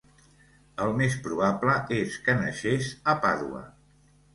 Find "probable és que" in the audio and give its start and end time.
1.29-2.39